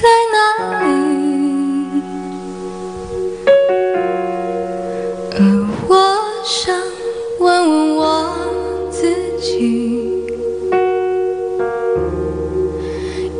[0.00, 0.36] 在哪
[0.78, 0.86] 里？
[5.32, 5.36] 而
[5.88, 5.92] 我
[6.44, 6.72] 想
[7.40, 8.00] 问问我
[8.92, 9.00] 自
[9.40, 10.22] 己。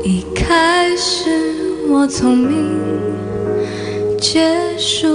[0.02, 1.30] 一开始
[1.88, 2.76] 我聪明，
[4.20, 5.06] 结束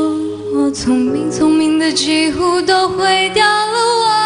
[0.55, 4.22] 我聪明，聪明的几乎都毁掉了我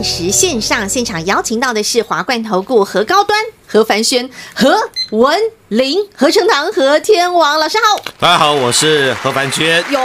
[0.00, 4.74] 钻石线上现场，邀请到的是华冠投顾何高端、何凡轩、何
[5.10, 5.38] 文
[5.68, 8.02] 林、何成堂、何天王老师好。
[8.18, 10.00] 大家好，我是何凡轩、有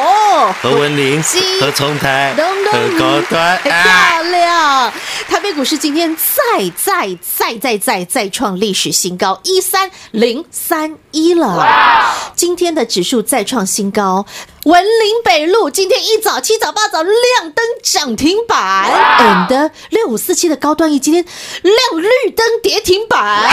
[0.61, 1.23] 何文林、
[1.61, 3.57] 何崇台、何高端。
[3.63, 3.71] 漂
[4.23, 4.91] 亮。
[5.45, 11.63] 台北股市今天再再再再再再创历史新高，一三零三一了。
[12.35, 14.25] 今天的指数再创新高，
[14.63, 18.89] 文林北路今天一早七早八早亮灯涨停板
[19.19, 21.23] ，and 六五四七的高端 E 今天
[21.61, 23.47] 亮绿灯跌停板。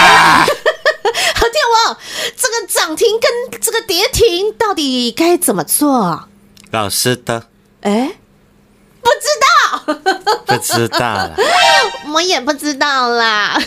[0.46, 1.98] 何天王，
[2.34, 6.24] 这个涨停跟这个跌停到底该怎么做？
[6.70, 7.48] 老师的。
[7.82, 8.12] 哎，
[9.02, 9.48] 不知道。
[10.46, 11.30] 不知道啦。
[12.14, 13.60] 我也不知道啦。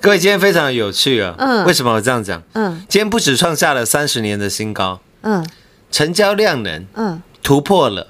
[0.00, 1.34] 各位，今天非常有趣啊。
[1.38, 2.42] 嗯为什么我这样讲？
[2.52, 5.44] 嗯今天不止创下了三十年的新高，嗯
[5.90, 8.08] 成交量能嗯，突破了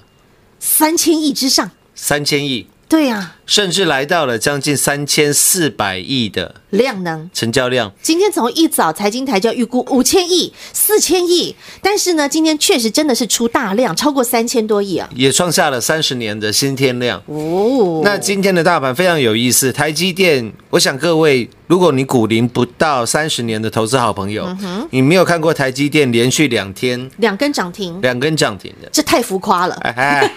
[0.59, 7.31] 三千亿之上，三千亿，对呀、甚至来到了将近三千四百亿的量能。
[7.33, 7.93] 成交量。
[8.03, 15.09] 今天从一早财经台就预估五千亿、四千亿，但是呢，今天确实真的是出大量，超过三千多亿啊！
[15.15, 17.23] 也创下了三十年的新天量。
[17.27, 24.49] 哦，那今天的大盘非常有意思，台积电，我想各位，如果你股龄不到三十年的投资好朋友，
[24.91, 29.75] 你没有看过台积电连续两天两根涨停，两根涨停的，这太浮夸了。
[29.83, 30.33] 哎哎，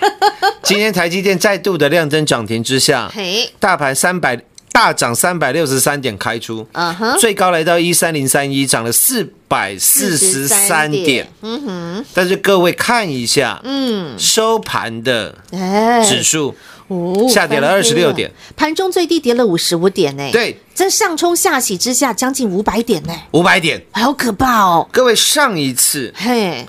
[0.63, 4.41] 今天台积电再度的亮灯涨停之下，嘿，大盘三百
[4.71, 11.27] 大涨三百六十三点开出，嗯哼，最高来到一三零三一，涨了四百四十三点。
[11.41, 16.55] 嗯哼，但是各位看一下，嗯，收盘的哎，指数，
[16.87, 23.83] 哦下跌了二十六点，盘中最低跌了五十五点呢。，对，这上冲下洗之下，将近五百点呢，五百点。
[23.91, 24.87] 好可怕哦。
[24.91, 26.65] 各位，上一次嘿，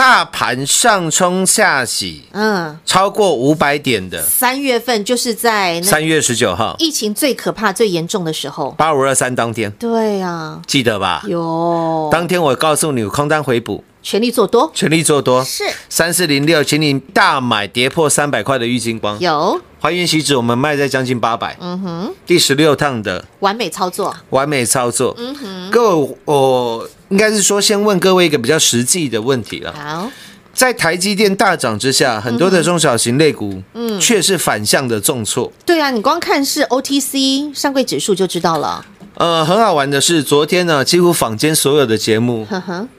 [0.00, 8.70] 大盘上冲下洗嗯，超过五百点的，三月份就是在三月十九号，疫情最可怕、最严重的时候。
[8.78, 11.22] 八五二三当天，对呀，记得吧？
[11.28, 12.08] 有。
[12.10, 15.44] 当天我告诉你，空单回补，全力做多，全力做多。
[15.44, 15.64] 是。
[15.90, 19.60] 三四零六，请你大买跌破三百块的玉金光，有。
[19.80, 24.16] 华元喜指我们卖在将近八百，嗯哼，第十六趟的完美操作。
[24.30, 25.14] 完美操作。
[25.18, 29.72] 嗯哼，各位，我应该是说，先问各位一个比较实际的问题了。
[29.72, 30.10] 好，
[30.54, 35.52] 在台积电大涨之下，很多的中小型类股，嗯，却是反向的重挫。
[35.66, 38.84] 对啊，你光看是 OTC 上柜指数就知道了。
[39.20, 42.46] 呃，很好玩的是，昨天呢，几乎坊间所有的节目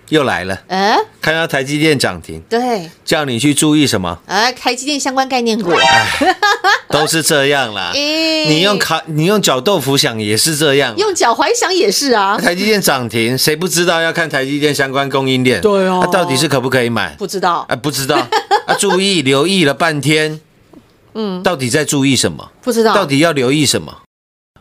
[0.09, 5.71] 又来了，哎，看到台积电涨停，对，叫你去注意什么，哎，台积电相关概念股，
[6.89, 7.89] 都是这样啦。
[7.97, 10.95] 哎你用卡，你用搅豆腐想也是这样。
[10.95, 15.59] 用脚踝想也是啊，台积电涨停，谁不知道要看台积电相关供应链？
[15.59, 17.15] 对哦那到底是可不可以买？
[17.17, 17.65] 不知道。
[17.67, 18.17] 啊，不知道。
[18.67, 20.39] 啊，注意留意了半天，
[21.15, 22.51] 嗯，到底在注意什么？
[22.61, 24.01] 不知道，到底要留意什么？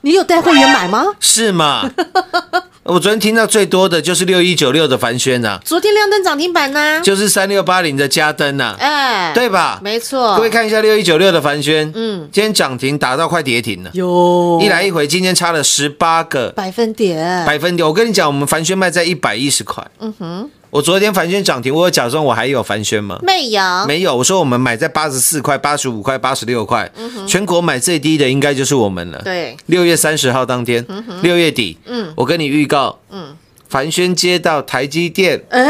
[0.02, 1.04] 你有带会员买吗？
[1.20, 1.90] 是吗？
[2.84, 7.00] 我昨天听到最多的就是六一九六的凡轩呐、昨天亮灯涨停板呢？
[7.04, 9.78] 就是三六八零的嘉登呐、哎，对吧？
[9.82, 17.86] 没错，各位看一下六一九六的凡轩，嗯今天涨停打到快跌停了，有一来一回，今天差了十八个百分点，百分点。
[17.86, 23.18] 我跟你讲，我们凡轩卖在一百一十块，嗯哼，我昨天凡轩涨停，我有假装我还有凡轩吗？
[23.22, 23.62] 没有。
[23.88, 26.88] 没有，我说我们买在八十四块、八十五块、八十六块，
[27.26, 29.18] 全国买最低的应该就是我们了。
[29.18, 30.86] 嗯对，六月三十号当天，
[31.22, 32.12] 六月底，嗯。
[32.14, 33.36] 我跟你预告，嗯。
[33.68, 35.60] 凡轩接到台积电哎，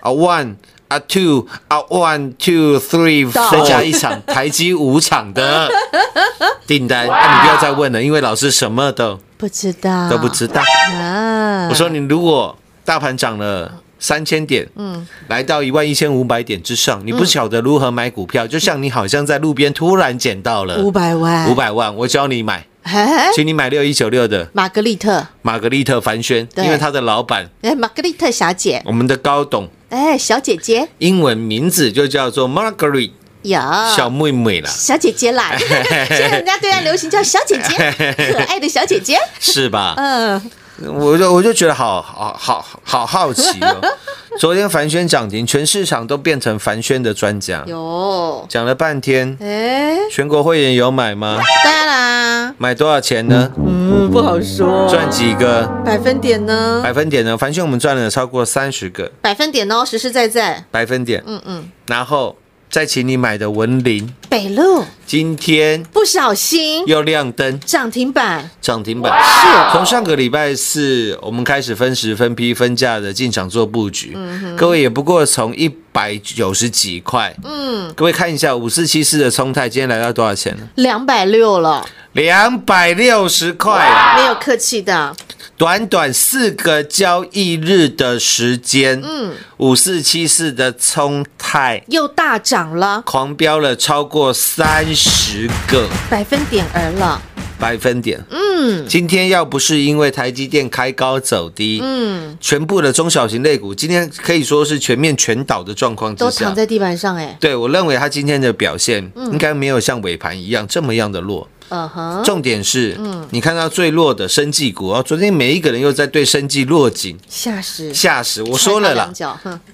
[0.00, 0.54] 啊 one
[0.88, 3.50] 啊 two 啊 one two three，到。
[3.50, 5.70] 再加一场台积五场的
[6.66, 10.08] 订单，那、你不要再问了，因为老师什么都不知道。
[10.08, 10.62] 都不知道。
[10.98, 11.68] 啊。
[11.68, 12.56] 我说你如果
[12.86, 13.70] 大盘涨了。
[13.98, 30.88] 三千点，嗯，来到一万一千五百点之上，你不晓得如何买股票，就像你好像在路边突然捡到了五百万，五，百万，我教你买，哎，请你买六一九六的玛格丽特，玛格丽特凡轩，因为他的老板，哎，玛格丽特小姐，我们的高董，哎，小姐姐。
[30.98, 33.10] 英文名字就叫做 Margaret
[33.42, 33.58] 有。
[33.96, 37.76] 小妹妹啦，小姐姐啦， 现在人家对岸流行叫小姐姐，
[38.32, 39.94] 可爱的小姐姐，是吧？
[39.96, 40.50] 嗯，
[40.84, 43.80] 我就我就觉得好好好好好奇哦。
[44.38, 51.40] 昨天凡轩涨停，全市场都变成凡轩的专家，有，讲了半天，哎，全国会员有买吗？
[51.64, 53.50] 当然啦，买多少钱呢？
[53.56, 55.66] 嗯，不好说，赚几个？
[55.82, 56.82] 百分点呢？
[56.84, 57.34] 百分点呢？
[57.34, 59.10] 凡轩我们赚了超过三十个。
[59.22, 62.36] 百分点哦，实实在在，百分点，嗯嗯，然后
[62.76, 64.84] 再请你买的文林，北路。
[65.06, 66.86] 今天不小心。
[66.86, 67.58] 又亮灯。
[67.60, 69.18] 涨停板，涨停板。
[69.18, 69.72] 是。
[69.72, 74.14] 从上个礼拜四，我们开始分时、分批、分价的进场做布局。
[74.58, 80.68] 各位也不过从一百九十几块，嗯，各位看一下五四七四的冲泰，今天来到多少钱呢？
[80.74, 81.82] 两百六了，
[82.12, 83.72] 两百六十块。
[83.86, 84.18] 啊！
[84.18, 85.16] 没有客气的，
[85.58, 93.00] 短短四个交易日的时间，嗯，五四七四的冲泰又大涨了。
[93.06, 95.88] 狂飙了超过三十个。
[96.10, 97.22] 百分点儿了，
[97.58, 98.22] 百分点。
[98.30, 98.86] 嗯。
[98.86, 106.30] 今天要不是因为台积电开高走低，嗯，全部的中小型类股今天可以说是全面全倒的状况之下。
[106.30, 111.48] 都躺，在地板上哎，对我认为它今天的表现应该没有像尾盘一样这么样的弱。
[111.68, 112.98] 嗯哼，重点是，
[113.30, 117.18] 你看到最弱的生技股哦，昨天每一个人又在对生技落井。
[117.28, 118.42] 下石，下石。
[118.42, 119.12] 我说了啦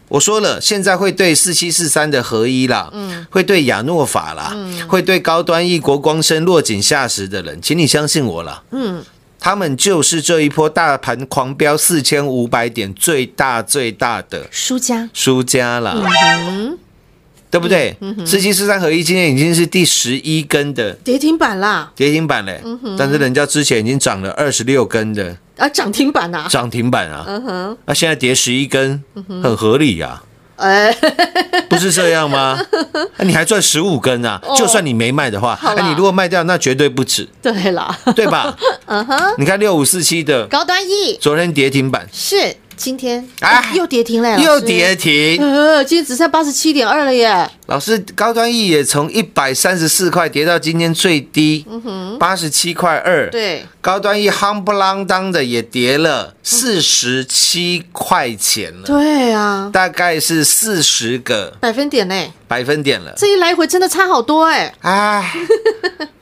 [0.09, 3.27] 我说了，现在会对四七四三的合一啦，嗯。
[3.31, 4.55] 会对亚诺法啦，
[4.89, 8.63] 会对高端异国光生落井下石的人，请你相信我了。
[8.71, 9.03] 嗯，
[9.39, 15.95] 他们就是这一波大盘狂飙四千五百点最大最大的输家，输家啦，
[16.49, 16.79] 嗯，
[17.53, 17.95] 对不对？
[18.25, 22.63] 四七四三合一今天已经是第十一根的跌停板啦，跌停板嘞，
[22.99, 29.05] 但是人家之前已经涨了二十六根的啊，涨停板啊，涨停板啊，嗯哼，那现在跌十一根，
[29.43, 30.23] 很合理呀、
[30.57, 30.91] 哎，
[31.69, 32.59] 不是这样吗？
[33.19, 34.41] 那你还赚十五根啊？
[34.43, 34.57] 哦。
[34.57, 38.57] 就算你没卖的话，那你如果卖掉，那绝对不止，对了，对吧？
[38.87, 51.65] 嗯哼，你看六五四七的高端 E 昨天跌停板，是今天啊又跌停了，又跌停，呃，今天只剩八十七点二了耶，老师，高端 E 也从一百三十四块跌到今天最低，
[52.19, 62.15] 八十七块二。，对，高端 E 夯不啷当的也跌了四十七块钱了，对啊，大概是四十个百分点呢，
[62.49, 63.15] 百分点了。
[63.17, 65.33] 这一来回真的差好多哎，唉，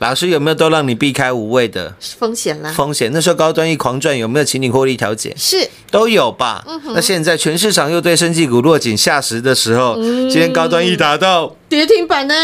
[0.00, 3.10] 老师有没有都让你避开无谓的风险啦，风险？
[3.12, 5.34] 那时候高端一狂赚，有没有请你获利调节？
[5.36, 6.64] 是都有吧。
[6.94, 12.34] 那现在全市场又对生技股落井下石的时候，今天高端一达到，跌停板呢，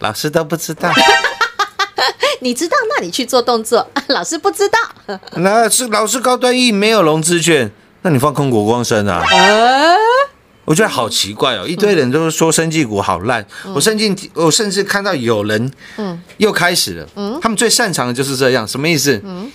[0.00, 0.90] 老师都不知道。
[2.42, 4.78] 你知道，那你去做动作， 老师不知道，
[5.36, 7.70] 那是老师高端一没有融资券，
[8.02, 9.22] 那你放空国光生啊？
[9.30, 9.94] 呃，
[10.70, 19.20] 我觉得好奇怪哦，一堆人都说生技股好烂，我甚至我甚至看到有人，嗯，又开始了，嗯，他们最擅长的就是这样，什么意思？
[19.24, 19.50] 嗯，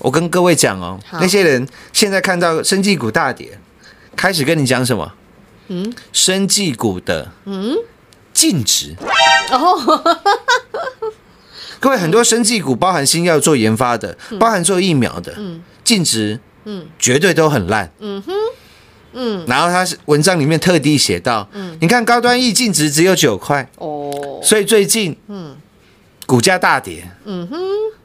[0.00, 3.58] 我跟各位讲哦，那些人现在看到生技股大跌，
[4.14, 5.10] 开始跟你讲什么？
[5.68, 7.74] 嗯，生技股的嗯。
[8.34, 8.94] 净值。
[9.50, 10.04] 哦，
[11.80, 15.34] 各位，很多生技股包含新药做研发的，包含做疫苗的，
[15.82, 18.32] 净值，嗯，绝对都很烂，嗯哼，
[19.12, 25.56] 嗯，然后他是文章里面特地写到，嗯，你看高端易净值只有九块，哦，所以最近，嗯，
[26.26, 27.58] 股价大跌，嗯哼，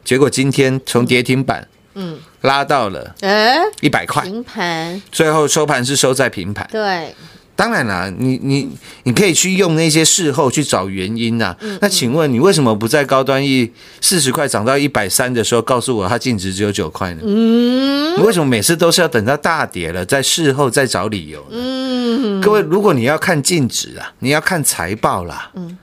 [0.03, 6.67] 结果今天从跌停板，嗯，拉到了哎，一百块，平盘，最后收盘是收在平盘。
[6.71, 7.15] 对，
[7.55, 8.69] 当然啦，你你
[9.03, 13.71] 你可以去用那些事后去找原因呐、那请问你为什么不在高端一
[14.01, 17.21] 四十块涨到一百三的时候告诉我它净值只有九块呢？
[17.23, 21.57] 嗯，你为什么每次都是要等到大跌了在事后再找理由呢？
[21.57, 25.77] 嗯，各位，如果你要看净值啊，你要看财报啦，嗯，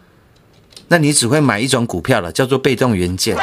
[0.88, 3.34] 那你只会买一种股票了，叫做被动元件。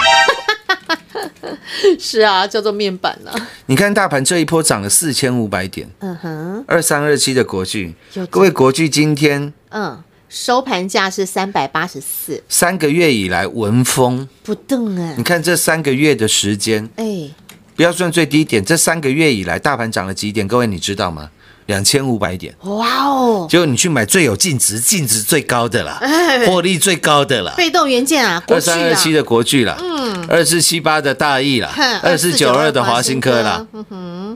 [2.00, 3.34] 是啊，叫做面板了，
[3.68, 7.94] 你看大盘这一波涨了四千五百点，嗯哼，二三二七的国巨，
[8.30, 14.28] 各位国巨今天嗯，收盘价是三百八十四，三个月以来闻风。
[14.44, 17.30] 不动哎你，看这三个月的时间，哎，
[17.76, 20.48] 不要算最低点，这三个月以来大盘涨了几点？
[20.48, 21.30] 各位你知道吗？
[21.70, 22.54] 两千五百点。
[22.62, 26.46] 哇哦，结果你去买最有净值、净值最高的啦，哎。
[26.48, 31.70] 获利最高的啦，被动元件啊，二三二七的国巨啦，嗯，二四七八的大益啦，
[32.02, 33.66] 二四九二的华新科啦。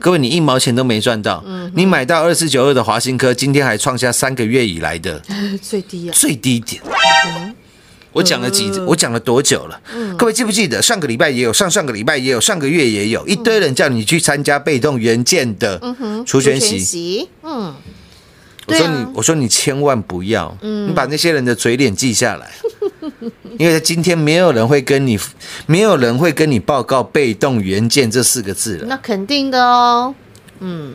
[0.00, 1.42] 各位，你一毛钱都没赚到，
[1.74, 5.20] 你买到二四九二的华新科，今天还创下三个月以来的
[5.60, 6.80] 最低啊，最低点。
[8.14, 9.80] 我讲了几，我讲了多久了？
[10.16, 15.78] 各位记不记得上个礼拜也有，上上个礼拜也有，上个月也有一堆人叫你去参加被动元件的
[16.24, 16.78] 除权息。
[16.78, 17.74] 息，嗯，
[18.66, 22.52] 我说你，我说你千万不要，你把那些人的嘴脸记下来，
[23.58, 25.18] 因为今天没有人会跟你，
[25.66, 28.86] 没有人会跟你报告被动元件这四个字了。
[28.86, 30.14] 那肯定的哦，
[30.60, 30.94] 嗯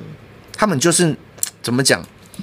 [0.55, 1.15] 他们就是
[1.61, 2.01] 怎么讲？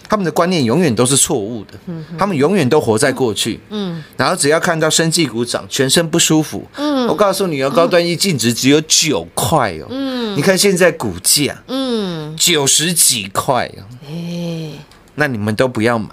[0.09, 1.75] 他们的观念永远都是错误的，
[2.19, 3.61] 他们永远都活在过去。
[3.71, 6.67] 嗯，然后只要看到生技股涨，全身不舒服。
[6.77, 9.87] 嗯，我告诉你哦，高端一净值只有九块哦。
[9.91, 13.83] 嗯，你看现在股价，嗯，九十几块哦。
[14.09, 14.73] 哎，
[15.15, 16.09] 那你们都不要买，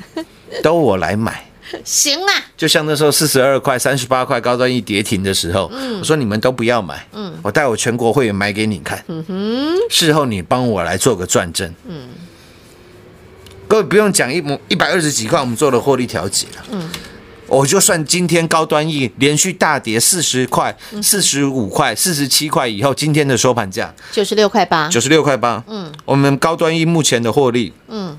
[0.62, 1.46] 都我来买。
[1.84, 9.02] 行啊，就像那时候四十二块、三十八块高端一跌停的时候，我说你们都不要买，嗯我带我全国会员买给你看，
[9.88, 11.72] 事后你帮我来做个转正，
[13.72, 16.90] 各位不用讲一模一百二十几块，我们做了获利调节了，嗯。
[17.46, 28.18] 我就算今天高端 E 连续大跌四十块、四十五块、四十七块以后，今天的收盘价九十六块八，九十六块八，嗯，我们高端 E 目前的获利，嗯，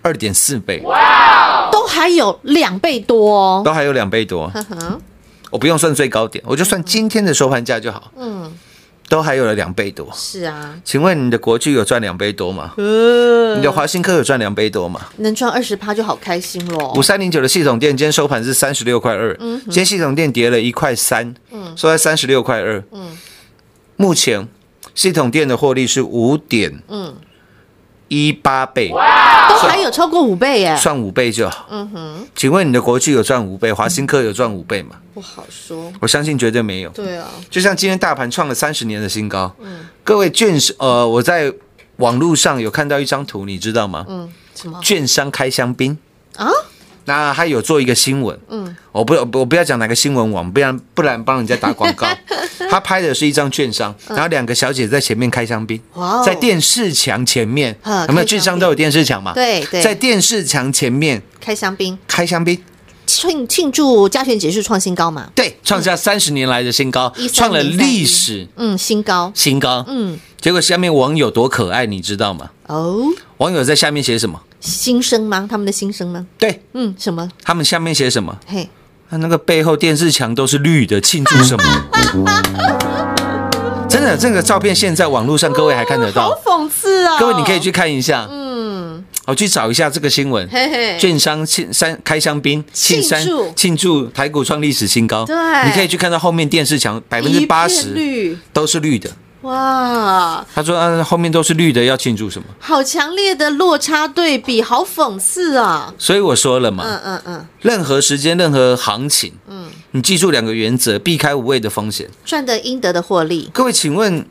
[0.00, 4.98] 二点四倍，哇都还有两倍多哦，都还有两倍多，呵呵，
[5.50, 8.10] 我不用算最高点，我就算今天的收盘价就好。
[8.16, 8.39] 嗯，
[9.10, 10.08] 都还有了两倍多。
[10.14, 12.72] 是啊，请问你的国巨有赚两倍多吗？
[12.76, 15.08] 呃，你的华新科有赚两倍多吗？
[15.16, 22.82] 能赚二十趴就好开心喽五，三零九的系统店今天收盘是三十六块二，今天系统店跌了一块三，嗯收在三十六块二。
[23.96, 24.48] 目前
[24.94, 26.80] 系统店的获利是五点
[28.10, 31.66] 一八倍，都还有超过五倍耶，算五倍就好。
[31.70, 34.96] 嗯哼，请问你的国巨有赚五倍，华新科有赚五倍吗？
[35.14, 36.90] 不好说，我相信绝对没有。
[36.90, 39.54] 对啊，就像今天大盘创了三十年的新高，
[40.02, 41.52] 各位券商呃，我在
[41.98, 44.04] 网络上有看到一张图，你知道吗？
[44.08, 45.96] 嗯，什么券商开香槟
[46.36, 46.50] 啊？
[47.10, 52.06] 那他有做一个新闻，嗯，我不我不要讲哪个新闻网，不然不然帮人家打广告。
[52.70, 59.32] 他拍的是一张券商，然后两个小姐在前面开香槟，哇哦在电视墙前面，啊有没有券商都有电视墙嘛？
[59.34, 62.56] 对对在电视墙前面开香槟开香槟，
[63.06, 65.28] 庆庆祝加权指数创新高嘛？
[65.34, 69.84] 对，创下三十年来的新高，13创了历史嗯，新高新高。
[69.88, 72.50] 嗯，结果下面网友多可爱，你知道吗？
[72.68, 73.02] 哦，
[73.38, 74.40] 网友在下面写什么？
[74.60, 75.48] 新生吗？
[75.50, 76.26] 他们的新生吗？
[76.38, 77.28] 对嗯，什么？
[77.42, 78.38] 他们下面写什么？
[78.46, 78.68] 嘿，
[79.10, 81.64] 他那个背后电视墙都是绿的，庆祝什么？
[83.88, 87.18] 真的，这个照片现在网络上各位还看得到好，讽刺啊！
[87.18, 88.28] 各位你可以去看一下。
[88.30, 90.48] 嗯，我去找一下这个新闻。
[90.48, 95.36] 嘿嘿，券商庆三开香槟庆庆三祝庆祝台股创历史新高，对
[95.66, 99.10] 你可以去看到后面电视墙百分之八十绿，都是绿的。
[99.42, 102.44] 哇，他说嗯，后面都是绿的，要庆祝什么？
[102.58, 105.94] 好强烈的落差对比，好讽刺啊！
[105.96, 112.10] 所以我说了嘛，嗯嗯嗯，任何时间、任何行情，嗯，你记住两个原则，避开无谓的风险。
[112.22, 114.26] 赚得应得的获利，各位，请问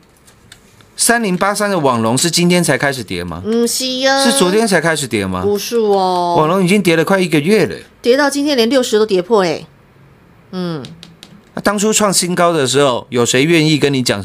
[0.95, 3.41] 三零八三的网龙是今天才开始跌吗？
[3.43, 5.41] 嗯，是呀，是昨天才开始跌吗？
[5.41, 7.75] 不是哦，网龙已经跌了快一个月了。
[8.01, 9.65] 跌到今天连六十都跌破哎，
[10.51, 10.85] 嗯，
[11.55, 14.23] 那当初创新高的时候，有谁愿意跟你讲，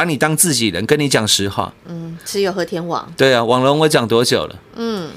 [0.00, 1.74] 把你当自己人，跟你讲实话？
[1.86, 4.58] 嗯，只有和天网，对啊，网龙我讲多久了？
[4.76, 5.10] 嗯，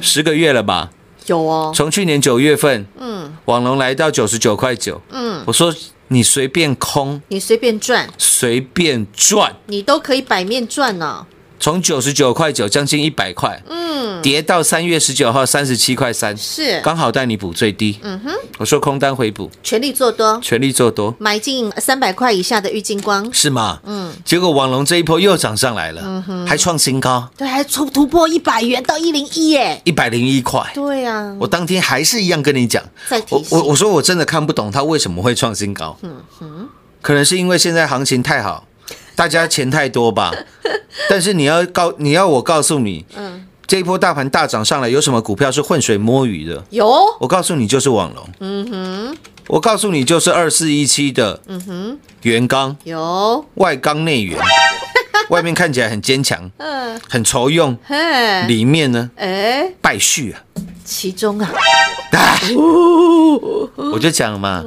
[0.00, 0.90] 十个月了吧？
[1.26, 3.32] 有哦，从去年九月份，嗯。
[3.44, 5.72] 网龙来到九十九块九，嗯，我说
[6.08, 11.24] 你随便空，你随便赚，随便赚，你都可以百面赚呢、
[11.64, 17.98] 从九十九块九将近一百块，嗯，跌到三月十九号三十七块三，是，刚好带你补最低。
[18.02, 23.80] 嗯哼，我说空单回补，全力做多，全力做多，买进三百块以下的玉金光，是吗？
[23.84, 26.46] 嗯，结果网龙这一波又涨上来了，嗯哼。
[26.46, 30.70] 还创新高，对，还突突破一百元到一零一耶，一百零一块。
[30.74, 32.84] 对呀、我当天还是一样跟你讲，
[33.30, 36.68] 我我我说我真的看不懂它为什么会创新高，嗯哼。
[37.00, 38.66] 可能是因为现在行情太好，
[39.14, 40.32] 大家钱太多吧。
[41.08, 43.46] 但是你要告你要我告诉你，嗯。
[43.66, 46.62] 这一波大盘大涨上来，有什么股票是浑水摸鱼的？
[46.68, 46.86] 有，
[47.18, 48.28] 我告诉你，就是网龙。
[48.40, 49.16] 嗯哼，
[49.48, 54.38] 我告诉你，就是二四一七的，嗯哼，元刚有，外刚内圆，
[55.30, 60.42] 外面看起来很坚强，嗯，很愁用，嘿，里面呢哎，败絮啊。
[60.84, 61.50] 其中啊，
[62.12, 62.40] 哎
[63.76, 64.62] 我就讲了嘛，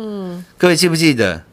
[0.57, 1.43] 各位记不记得？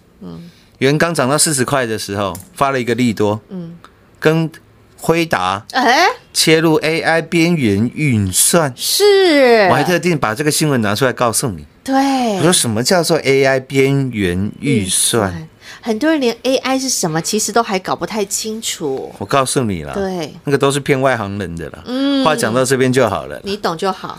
[0.84, 3.76] 元刚涨到四十块的时候，发了一个利多，嗯
[4.20, 4.50] 跟
[4.96, 11.66] 辉达哎，切入 AI 边缘运算，是，我还特定把这个新闻拿出来告诉你。
[11.82, 11.94] 对
[12.36, 15.48] 我，说什么叫做 AI 边缘预算？
[15.82, 19.12] 很多人连 AI 是什么，其实都还搞不太清楚。
[19.18, 21.82] 我告诉你了，对，那个都是骗外行人的了。
[21.86, 24.18] 嗯话讲到这边就好了，你懂就好。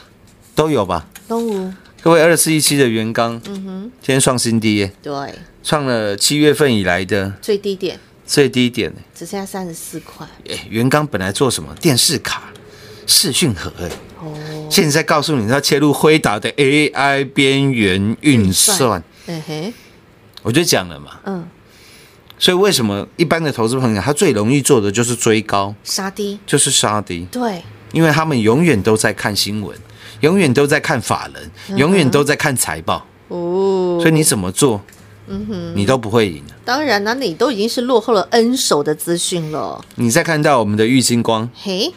[0.54, 1.06] 都有吧？
[1.28, 1.73] 东吴，
[2.06, 5.12] 各位二四一七的元刚，嗯哼，今天创新低耶，对，
[5.63, 8.00] 创了七月份以来的最低点。
[8.28, 8.94] 最低点。
[9.15, 10.28] 只剩下三十四块。
[10.48, 11.74] 哎，元刚本来做什么？
[11.82, 12.54] 电视卡、
[13.08, 13.89] 视讯盒，哎，
[14.22, 19.74] 哦，现在告诉你他切入辉达的 AI 边缘运算，嗯哼，
[20.44, 21.20] 我就讲了嘛。
[21.24, 21.48] 嗯，
[22.38, 27.63] 所以为什么一般的投资朋友他最容易做的就是追高，杀低，就是杀低，对，
[27.94, 29.76] 因为他们永远都在看新闻，
[30.25, 34.81] 永远都在看法人，永远都在看财报，哦，所以你怎么做，
[35.27, 35.73] 嗯哼。
[35.75, 36.41] 你都不会赢。
[36.63, 39.85] 当然啦、你都已经是落后了 N 手的资讯了。
[39.95, 41.93] 你再看到我们的玉金光嘿，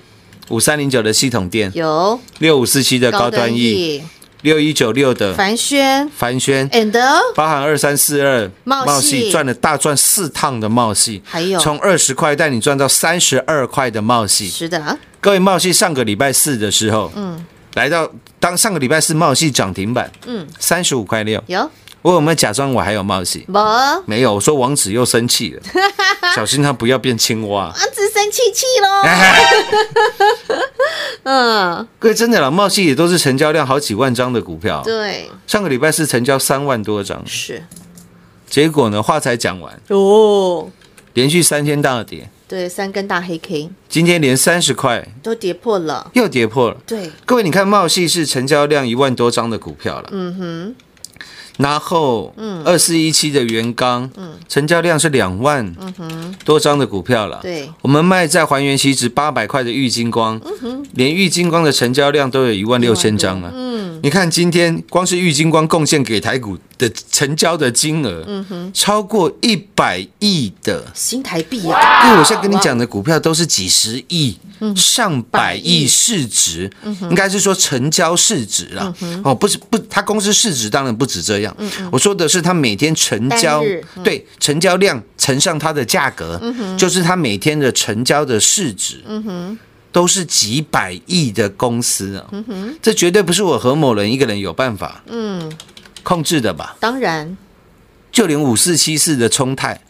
[0.51, 2.21] 五三零九的系统店，有。
[2.39, 4.03] 六五四七的高端 E，翼、
[4.43, 6.07] 六一九六的凡轩。
[6.15, 6.93] 凡轩，and
[7.35, 9.31] 包含二三四二茂系。
[9.31, 11.59] 赚了大赚四趟的茂系，还有。
[11.59, 14.51] 从二十块带你赚到三十二块的茂系。
[14.51, 17.43] 是的，各位茂系上个礼拜四的时候，嗯，
[17.79, 18.11] 来到
[18.41, 21.71] 当上个礼拜四茂系涨停板，嗯，三十五块六，有。
[22.03, 23.41] 我有没有假装我还有茂系？
[23.53, 23.57] 不？
[23.57, 25.63] 啊，没有，我说王子又生气了，
[26.35, 27.67] 小心他不要变青蛙。
[27.67, 28.89] 王子生气气喽。
[31.23, 37.63] 嗯，各位真的啦，茂系也都是成交量好几万张的股票，对，上个礼拜四成交三万多张，是。
[38.49, 40.69] 结果呢话才讲完，哦，
[41.15, 46.11] 连续三天大跌，对，三根大黑 K 今天连三十块都跌破了。
[46.15, 46.79] 又跌破了。
[46.87, 50.75] 对，各位，你看茂系是成交量一万多张的股票了，嗯哼，
[51.59, 52.65] 然后嗯。
[52.65, 54.11] 二四一七的元刚，
[54.49, 55.75] 成交量是两万
[56.45, 57.39] 多张的股票了。
[57.39, 60.41] 嗯对，我们卖在还原期值八百块的玉金光，
[60.93, 63.51] 连玉金光的成交量都有一万六千张啊。
[63.55, 70.85] 嗯，你看今天光是玉金光贡献给台股的成交的金额，嗯哼超过一百亿的。
[70.95, 74.39] 新台币啊，因为我现在跟你讲的股票都是几十亿、
[74.77, 76.71] 上百亿市值，
[77.03, 78.95] 应该是说成交市值啦。
[79.25, 81.55] 哦，不是不，他公司市值当然不止这样。
[81.91, 83.63] 我说的是他每天成交，
[84.05, 86.41] 对成交量乘上它的价格，
[86.79, 89.03] 就是他每天的成交的市值。
[89.91, 92.29] 都是几百亿的公司啊，
[92.83, 95.51] 这绝对不是我何某人一个人有办法嗯，
[96.09, 96.75] 控制的吧？
[96.81, 97.37] 当然。
[98.11, 99.83] 就连五四七四的冲泰、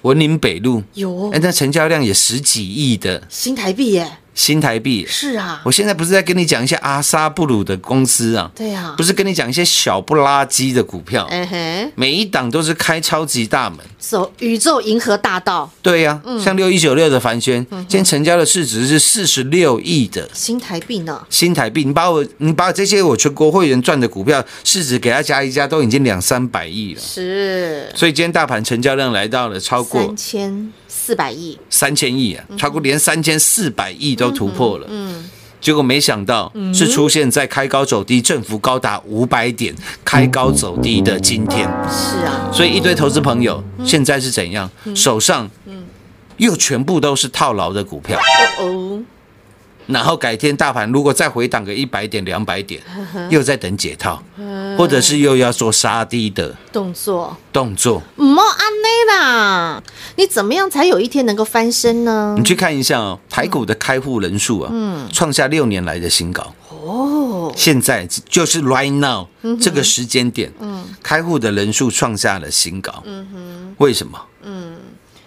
[0.00, 1.30] 文林北路，有。
[1.30, 3.22] 哎，那成交量也十几亿的。
[3.28, 5.04] 新台币耶，新台币。
[5.04, 11.28] 是啊，我现在不是在跟你讲一些阿萨布鲁的公司啊，对呀不，是跟你讲一些小不拉几的股票，
[11.96, 13.80] 每一档都是开超级大门。
[13.98, 21.20] 走宇宙银河大道，对呀、嗯像六一九六的凡轩，今天成交的市值是四十六亿的新台币呢？
[21.28, 21.84] 新台币。
[21.84, 27.00] 你把我，你把这些我全国会员赚的股票市值给他加一加，都已经两三百亿了。
[27.00, 30.72] 是所以今天大盘成交量来到了超过三千
[31.08, 34.86] 四百亿，三千亿啊，超过连三千四百亿都突破了。
[34.90, 35.24] 嗯，
[35.58, 41.66] 结果没想到是出现在开高走低，振幅高达五百点，开高走低的今天。
[41.90, 44.70] 是啊，所以一堆投资朋友现在是怎样？
[44.94, 45.48] 手上
[46.36, 48.20] 又全部都是套牢的股票，
[48.60, 49.00] 哦，
[49.88, 52.80] 然后改天大盘如果再回档个一百点、两百点，
[53.30, 54.22] 又在等解套，
[54.76, 58.02] 或者是又要做杀低的动作动作。
[58.16, 59.82] 唔好安内啦，
[60.16, 62.44] 你怎么样才有一天能够翻身呢你？
[62.44, 66.54] 去看一下哦，台股的开户人数啊，嗯创下六年来的新高。
[66.68, 69.26] 哦，现在就是 right now
[69.58, 73.02] 这个时间点，嗯开户的人数创下了新高。
[73.04, 74.18] 嗯哼为什么？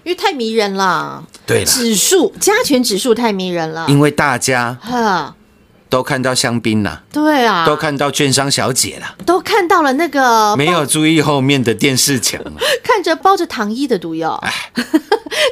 [0.04, 5.36] 因为太迷人了，对了，指数加权指数太迷人了，因为大家哈，
[5.90, 12.52] 都看到香槟了，对啊，都看到券商小姐了，都看到了那个没有注意后面的电视墙啊。
[12.84, 14.42] 看着包着糖衣的毒药，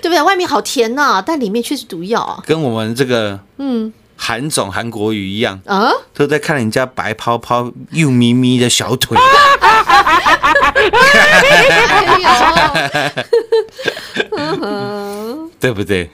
[0.02, 0.22] 对不对？
[0.22, 2.22] 外面好甜呐、但里面却是毒药。
[2.22, 2.44] 啊！
[2.46, 3.94] 跟我们这个嗯。
[4.22, 9.18] 韩总韩国瑜一样，啊，都在看人家白泡泡又咪咪的小腿。
[12.92, 13.14] 哎
[15.60, 16.10] 对不对？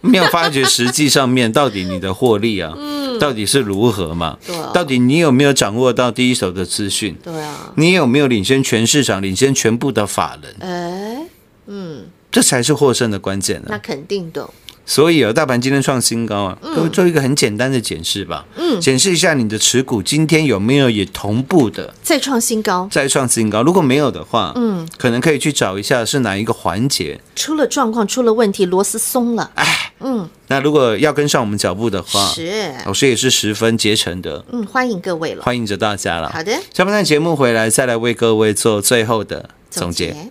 [0.00, 2.72] 没有发觉实际上面到底你的获利啊，
[3.18, 4.70] 到底是如何嘛对啊？
[4.72, 7.16] 到底你有没有掌握到第一手的资讯？
[7.22, 10.54] 对啊，你有没有领先全市场、领先全部的法人？
[10.60, 11.26] 哎，
[11.66, 13.80] 嗯，这才是获胜的关键那呢。
[13.82, 14.48] 肯定的，
[14.88, 18.46] 所以啊，大盘今天创新高啊，都做一个很简单的检视吧。
[18.56, 23.62] 嗯，检视一下你的持股今天有没有也同步的再创新高，再创新高。
[23.62, 27.20] 如果没有的话，嗯，可能可以去找一下是哪一个环节。
[27.36, 35.42] 出了状况，出了问题，螺丝松了，哎，嗯，那如果要跟上我们脚步的话，是，老师也是十分竭诚的，嗯，欢迎各位了。
[35.42, 36.30] 欢迎着大家了。
[36.30, 40.12] 好的，下半段节目回来再来为各位做最后的总结。
[40.12, 40.30] 进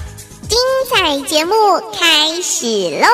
[1.01, 1.53] 精彩节目
[1.91, 2.65] 开始
[2.99, 3.07] 喽！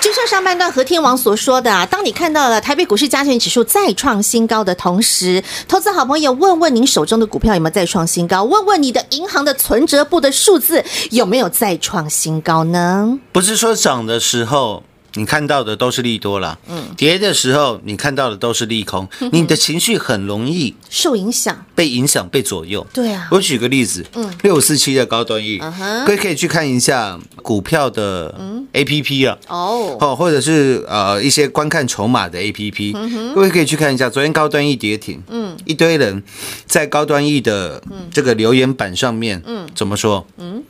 [0.00, 8.44] 就像上半段何天王所说的啊，当你看到了台北股市加权指数再创新高的同时，投资好朋友问问您手中的股票有没有再创新高？
[8.44, 13.18] 问问你的银行的存折簿的数字有没有再创新高呢？
[13.32, 22.86] 不是说涨的时候你看到的都是利多啦，嗯，跌的时候你看到的都是利空，你的情绪很容易受影响，被影响、被左右。
[22.92, 26.04] 对啊，我举个例子，嗯，六五四七的高端 E，嗯哼。
[26.04, 28.34] 各位可以去看一下股票的
[28.72, 32.92] A P P 啊，哦，哦，或者是呃一些观看筹码的 A P P，
[33.34, 34.08] 各位可以去看一下。
[34.08, 36.22] 昨天高端 E 跌停，嗯，一堆人
[36.66, 40.26] 在高端 E 的这个留言板上面，嗯，怎么说？
[40.38, 40.62] 嗯，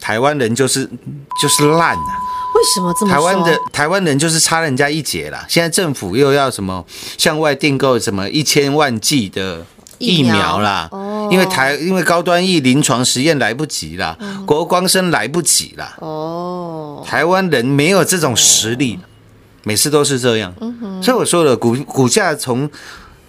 [0.00, 0.88] 台湾人就是
[1.40, 2.18] 就是烂啊，
[2.62, 3.18] 为什么这么说？
[3.18, 5.44] 台湾的台湾人就是差人家一截啦。
[5.48, 6.84] 现在政府又要什么
[7.18, 9.66] 向外订购什么一千万剂的。
[9.98, 18.98] 疫苗啦，哦因为台因为高端疫临床实验来不及啦，国光生来不及啦，哦，台湾人没有这种实力，
[19.62, 20.52] 每次都是这样。
[21.00, 22.68] 所以我说了，股股价从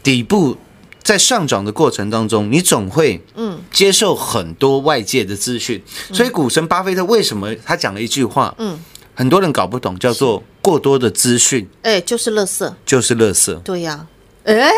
[0.02, 0.58] 底部
[1.04, 5.80] 在上涨的过程当中，你总会嗯接受很多外界的资讯。
[6.12, 8.80] 所以股神巴菲特为什么他讲了一句话，嗯，
[9.16, 11.70] 很多人搞不懂，叫做过多的资讯。
[11.84, 14.08] 哎，就是乐色，就是垃圾，对呀、
[14.46, 14.70] 哎，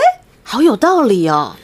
[0.43, 1.55] 好有道理哦，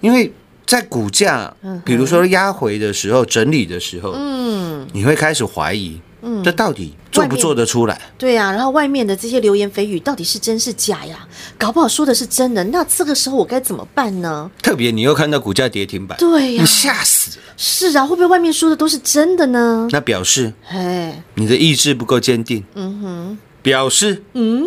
[0.00, 0.32] 因为。
[0.66, 1.52] 在股价，
[1.84, 8.00] 比如说压回的时候、整理的时候，嗯，你会开始怀疑，嗯，这到底做不做得出来？
[8.16, 11.26] 对呀、然后外面的这些流言蜚语到底是真是假呀？
[11.58, 14.50] 搞不好说的是真的，那这个时候我该怎么办呢？
[14.62, 17.44] 特别你又看到股价跌停板，对呀你吓死了。
[17.56, 19.88] 是啊，会不会外面说的都是真的呢？
[19.90, 24.64] 那表示哎，你的意志不够坚定，嗯哼，表示嗯，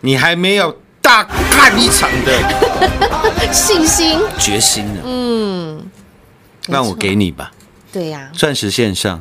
[0.00, 2.32] 你还没有大干一场的
[3.52, 5.00] 信心，决心呢。
[5.04, 5.82] 嗯，
[6.68, 7.50] 那我给你吧，
[7.92, 9.20] 对呀、钻石线上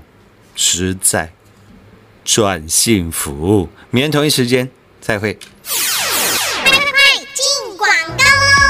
[0.55, 1.33] 实在
[2.29, 3.67] 算幸福。
[3.89, 4.69] 明天同一时间
[5.01, 5.35] 再会。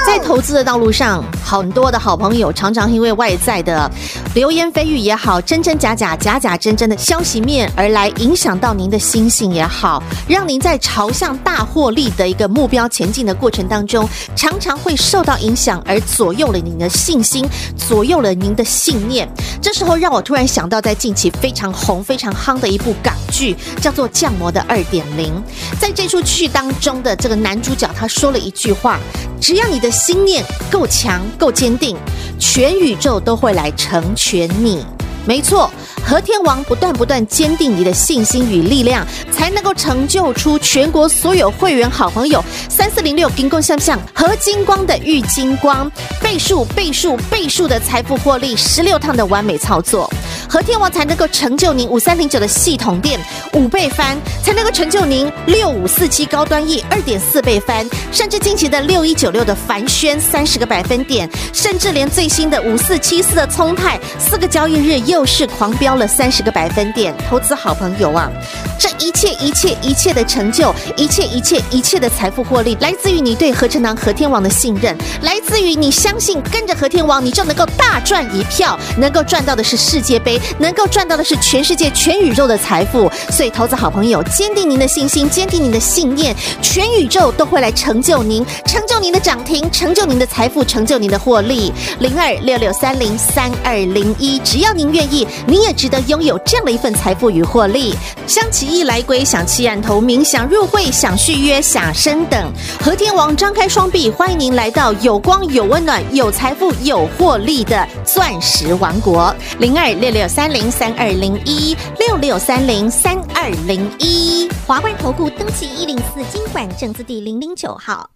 [0.09, 3.87] 在投资的道路上，很多的好朋友常常因为外在的
[4.33, 19.29] 流言蜚语也好，真真假假、假假真真的消息面而来影响到您的心性也好，让您在朝向大获利的一个目标前进的过程当中，常常会受到影响，而左右了您的信心，左右了您的信念。
[19.61, 25.31] 这时候让我突然想到，在近期非常红、非常夯的一部港剧，叫做《降魔的二点零》。
[25.79, 28.97] 在这出剧当中的这个男主角，他说了一句话：
[29.39, 31.97] 只要你的心念够强、够坚定，
[32.39, 34.85] 全宇宙都会来成全你。
[35.25, 35.69] 没错，
[36.05, 42.43] 和天王不断不断坚定你的信心与力量，才能够成就出全国所有会员好朋友。
[42.67, 45.89] 三四零六金光相向和金光的玉金光。
[46.21, 50.07] 倍数倍数倍数的财富获利十六趟的完美操作，
[50.47, 53.19] 和天王才能够成就您五三零九的系统店
[53.53, 67.15] 五倍翻，才能够成就您六五四七高端 E 二点四倍翻，甚至近期的六一九六的凡轩三十个百分点，甚至连最新的五四七四的聪泰四个交易日又是狂飙了三十个百分点。
[67.27, 68.31] 投资好朋友啊，
[68.79, 83.11] 这一切一切一切的成就，一切一切一切的财富获利，来自于你对合成堂和天王的信任，来自于你相信跟着和天王你就能够大赚一票，能够赚到的是世界杯，能够赚到的是全世界全宇宙的财富。
[83.29, 91.73] 所以，投资好朋友，坚定您的信心，坚定您的信念，全宇宙都会来成就您，成就您的涨停，成就您的财富，成就您的获利。
[91.99, 97.93] 零二六六三零三二零一，只要您愿意，你也值得拥有这样的一份财富与获利。
[98.25, 102.53] 想起意来归，想弃暗投明，想入会，想续约，想升等。
[102.79, 109.35] 和天王张开双臂，欢迎您来到有光、有温暖、有财富、有获利的钻石王国。
[109.57, 114.49] 零二六六三零三二零一六六三零三二零一。
[114.67, 118.09] 华冠投顾登记一零四经管证字第零零九号。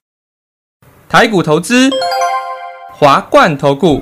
[1.09, 1.89] 台股投资，
[2.91, 4.01] 华冠投顾。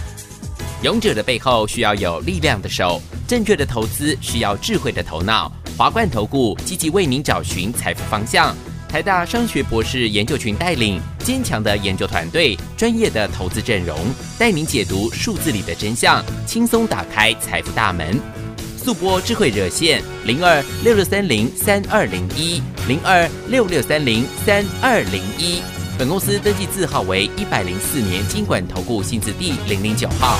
[0.81, 5.51] 勇者的背后需要有力量的手，正确的投资需要智慧的头脑。
[5.77, 8.55] 华冠投顾积极为您找寻财富方向。
[8.89, 13.95] 台大商学博士研究群带领坚强的研究团队，专业的投资阵容，
[14.39, 18.19] 带您解读数字里的真相，轻松打开财富大门。
[18.75, 25.61] 速播智慧热线零二六六三零三二零一零二六六三零三二零一。
[25.95, 30.39] 本公司登记字号为一百零四年经管投顾新字第零零九号。